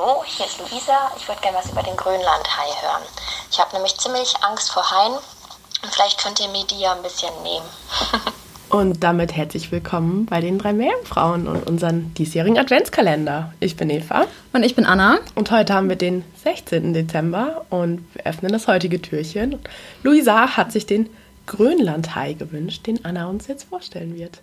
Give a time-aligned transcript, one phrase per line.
[0.00, 1.10] Hallo, hier ist Luisa.
[1.18, 3.02] Ich würde gerne was über den Grönlandhai hören.
[3.50, 7.02] Ich habe nämlich ziemlich Angst vor Haien und vielleicht könnt ihr mir die ja ein
[7.02, 7.66] bisschen nehmen.
[8.70, 13.52] Und damit herzlich willkommen bei den drei Meerjungfrauen und unseren diesjährigen Adventskalender.
[13.58, 15.18] Ich bin Eva Und ich bin Anna.
[15.34, 16.94] und heute haben wir den 16.
[16.94, 19.58] Dezember und wir öffnen das heutige Türchen.
[20.04, 21.10] Luisa hat sich den
[21.46, 24.40] Grönlandhai gewünscht, den Anna uns jetzt vorstellen wird.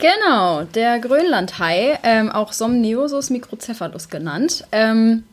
[0.00, 4.64] Genau, der Grönlandhai, ähm, auch Somniosus microcephalus genannt.
[4.72, 5.24] Ähm,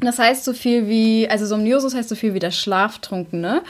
[0.00, 3.62] das heißt so viel wie, also Somniosus heißt so viel wie der Schlaftrunkene.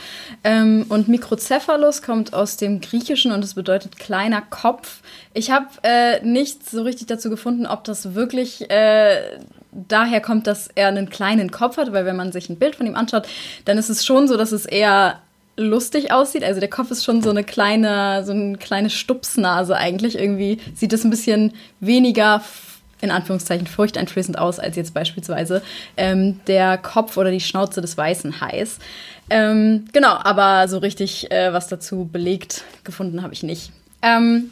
[0.43, 5.01] Ähm, und Microcephalus kommt aus dem Griechischen und es bedeutet kleiner Kopf.
[5.33, 9.39] Ich habe äh, nicht so richtig dazu gefunden, ob das wirklich äh,
[9.71, 12.85] daher kommt, dass er einen kleinen Kopf hat, weil wenn man sich ein Bild von
[12.85, 13.27] ihm anschaut,
[13.65, 15.21] dann ist es schon so, dass es eher
[15.55, 16.43] lustig aussieht.
[16.43, 20.17] Also der Kopf ist schon so eine kleine, so eine kleine Stupsnase eigentlich.
[20.17, 22.41] Irgendwie sieht es ein bisschen weniger
[23.01, 25.61] in Anführungszeichen furchteinflößend aus als jetzt beispielsweise
[25.97, 28.79] ähm, der Kopf oder die Schnauze des weißen Hais.
[29.29, 33.71] Ähm, genau, aber so richtig äh, was dazu belegt gefunden habe ich nicht.
[34.01, 34.51] Ähm,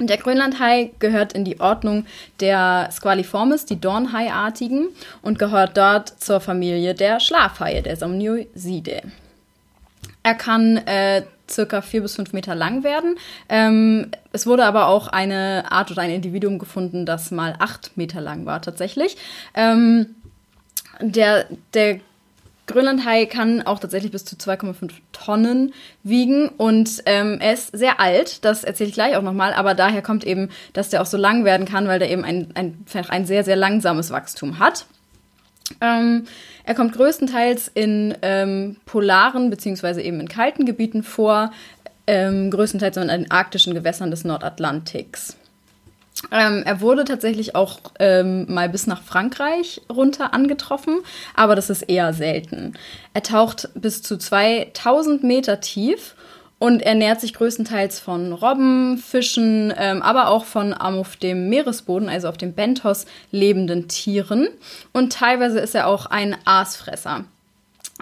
[0.00, 2.06] der Grönlandhai gehört in die Ordnung
[2.38, 4.90] der Squaliformes, die Dornhaiartigen,
[5.22, 9.02] und gehört dort zur Familie der Schlafhaie, der Somniosidae.
[10.28, 13.14] Er kann äh, circa vier bis fünf Meter lang werden.
[13.48, 18.20] Ähm, es wurde aber auch eine Art oder ein Individuum gefunden, das mal acht Meter
[18.20, 19.16] lang war tatsächlich.
[19.54, 20.16] Ähm,
[21.00, 22.00] der, der
[22.66, 25.72] Grönlandhai kann auch tatsächlich bis zu 2,5 Tonnen
[26.02, 30.02] wiegen und ähm, er ist sehr alt, das erzähle ich gleich auch nochmal, aber daher
[30.02, 33.24] kommt eben, dass der auch so lang werden kann, weil der eben ein, ein, ein
[33.24, 34.84] sehr, sehr langsames Wachstum hat.
[35.80, 36.24] Ähm,
[36.64, 41.52] er kommt größtenteils in ähm, polaren beziehungsweise eben in kalten Gebieten vor,
[42.06, 45.36] ähm, größtenteils in den arktischen Gewässern des Nordatlantiks.
[46.32, 50.98] Ähm, er wurde tatsächlich auch ähm, mal bis nach Frankreich runter angetroffen,
[51.34, 52.74] aber das ist eher selten.
[53.14, 56.16] Er taucht bis zu 2000 Meter tief
[56.58, 62.28] und ernährt sich größtenteils von Robben, Fischen, ähm, aber auch von auf dem Meeresboden, also
[62.28, 64.48] auf dem Benthos lebenden Tieren.
[64.92, 67.24] Und teilweise ist er auch ein Aasfresser.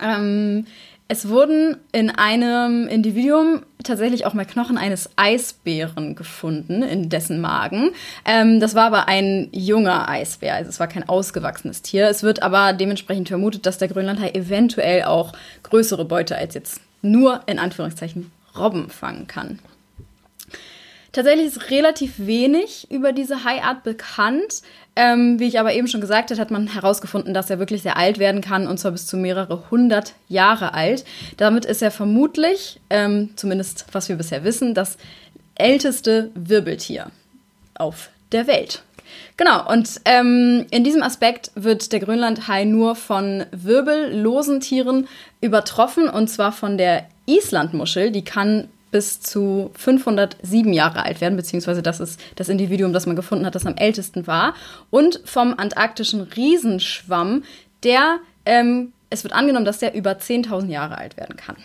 [0.03, 0.67] Ähm,
[1.09, 7.91] es wurden in einem Individuum tatsächlich auch mal Knochen eines Eisbären gefunden, in dessen Magen.
[8.25, 12.09] Ähm, das war aber ein junger Eisbär, also es war kein ausgewachsenes Tier.
[12.09, 17.43] Es wird aber dementsprechend vermutet, dass der Grönlandhai eventuell auch größere Beute als jetzt nur
[17.47, 19.59] in Anführungszeichen Robben fangen kann.
[21.13, 24.61] Tatsächlich ist relativ wenig über diese Haiart bekannt.
[24.97, 27.97] Ähm, wie ich aber eben schon gesagt habe, hat man herausgefunden, dass er wirklich sehr
[27.97, 31.05] alt werden kann und zwar bis zu mehrere hundert Jahre alt.
[31.39, 34.99] Damit ist er vermutlich, ähm, zumindest was wir bisher wissen, das
[35.55, 37.11] älteste Wirbeltier
[37.75, 38.83] auf der Welt.
[39.37, 45.09] Genau, und ähm, in diesem Aspekt wird der Grönlandhai nur von wirbellosen Tieren
[45.41, 48.11] übertroffen und zwar von der Islandmuschel.
[48.11, 53.17] Die kann bis zu 507 Jahre alt werden, beziehungsweise das ist das Individuum, das man
[53.17, 54.55] gefunden hat, das am ältesten war.
[54.91, 57.45] Und vom antarktischen Riesenschwamm,
[57.83, 61.57] der, ähm, es wird angenommen, dass der über 10.000 Jahre alt werden kann.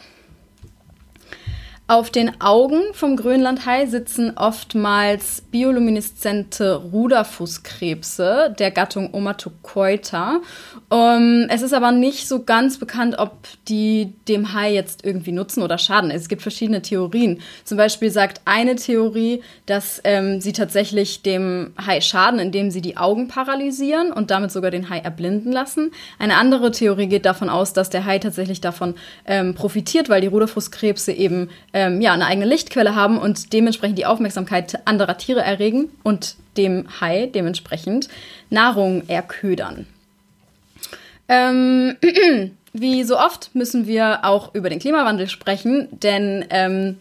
[1.91, 10.39] Auf den Augen vom Grönlandhai sitzen oftmals biolumineszente Ruderfußkrebse der Gattung Omatocoita.
[10.88, 15.63] Um, es ist aber nicht so ganz bekannt, ob die dem Hai jetzt irgendwie nutzen
[15.63, 16.11] oder schaden.
[16.11, 17.41] Es gibt verschiedene Theorien.
[17.65, 22.95] Zum Beispiel sagt eine Theorie, dass ähm, sie tatsächlich dem Hai schaden, indem sie die
[22.95, 25.91] Augen paralysieren und damit sogar den Hai erblinden lassen.
[26.19, 28.95] Eine andere Theorie geht davon aus, dass der Hai tatsächlich davon
[29.25, 31.49] ähm, profitiert, weil die Ruderfußkrebse eben
[31.81, 36.85] ähm, ja, eine eigene Lichtquelle haben und dementsprechend die Aufmerksamkeit anderer Tiere erregen und dem
[37.01, 38.07] Hai dementsprechend
[38.49, 39.87] Nahrung erködern.
[41.27, 41.95] Ähm,
[42.73, 46.97] wie so oft müssen wir auch über den Klimawandel sprechen, denn ähm,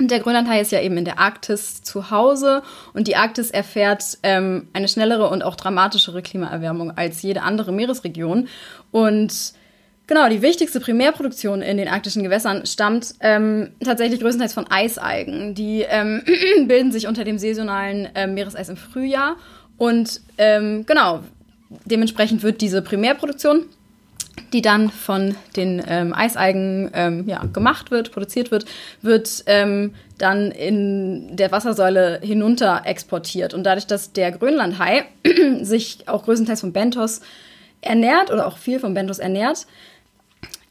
[0.00, 2.62] Der Grönlandhai ist ja eben in der Arktis zu Hause
[2.94, 8.46] und die Arktis erfährt ähm, eine schnellere und auch dramatischere Klimaerwärmung als jede andere Meeresregion.
[8.92, 9.54] Und
[10.08, 15.54] genau, die wichtigste Primärproduktion in den arktischen Gewässern stammt ähm, tatsächlich größtenteils von Eisalgen.
[15.54, 16.24] Die ähm,
[16.66, 19.36] bilden sich unter dem saisonalen äh, Meereseis im Frühjahr
[19.76, 21.20] und ähm, genau,
[21.84, 23.66] dementsprechend wird diese Primärproduktion
[24.52, 28.64] die dann von den ähm, Eisalgen ähm, ja, gemacht wird, produziert wird,
[29.02, 33.54] wird ähm, dann in der Wassersäule hinunter exportiert.
[33.54, 35.04] Und dadurch, dass der Grönlandhai
[35.60, 37.20] sich auch größtenteils von Bentos
[37.80, 39.66] ernährt oder auch viel von Bentos ernährt,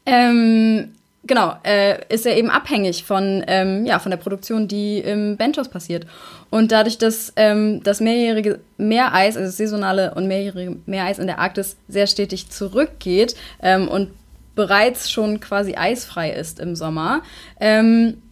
[0.08, 0.94] ähm,
[1.26, 5.68] genau, äh, ist er eben abhängig von, ähm, ja, von der Produktion, die im Bentos
[5.68, 6.06] passiert.
[6.50, 11.38] Und dadurch, dass ähm, das mehrjährige Meereis, also das saisonale und mehrjährige Meereis in der
[11.38, 14.10] Arktis sehr stetig zurückgeht ähm, und
[14.54, 17.22] bereits schon quasi eisfrei ist im Sommer,
[17.60, 18.22] ähm,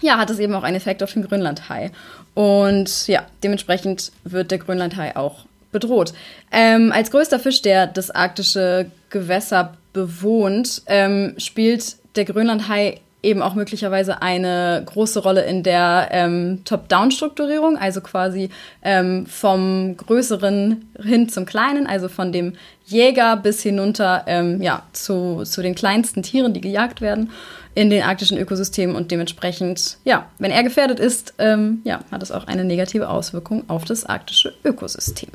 [0.00, 1.92] ja, hat es eben auch einen Effekt auf den Grönlandhai.
[2.34, 6.12] Und ja, dementsprechend wird der Grönlandhai auch bedroht.
[6.52, 13.54] Ähm, als größter Fisch, der das arktische Gewässer bewohnt, ähm, spielt der Grönlandhai eben auch
[13.54, 18.50] möglicherweise eine große Rolle in der ähm, Top-Down-Strukturierung, also quasi
[18.82, 22.54] ähm, vom Größeren hin zum Kleinen, also von dem
[22.84, 27.30] Jäger bis hinunter ähm, ja, zu, zu den kleinsten Tieren, die gejagt werden
[27.74, 32.32] in den arktischen Ökosystemen und dementsprechend, ja, wenn er gefährdet ist, ähm, ja, hat es
[32.32, 35.30] auch eine negative Auswirkung auf das arktische Ökosystem.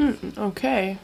[0.00, 0.96] Hm, okay.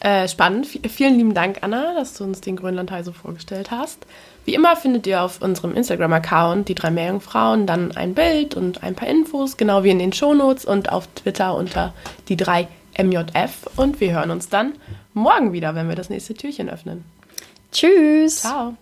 [0.00, 0.66] Äh, spannend.
[0.66, 4.06] V vielen lieben Dank, Anna, dass du uns den Grönlandhai so vorgestellt hast.
[4.44, 8.94] Wie immer findet ihr auf unserem Instagram-Account die drei Meerjungfrauen dann ein Bild und ein
[8.94, 11.94] paar Infos, genau wie in den Shownotes und auf Twitter unter
[12.28, 12.68] die drei
[12.98, 13.70] MJF.
[13.76, 14.74] Und wir hören uns dann
[15.14, 17.04] morgen wieder, wenn wir das nächste Türchen öffnen.
[17.72, 18.40] Tschüss.
[18.40, 18.76] Ciao.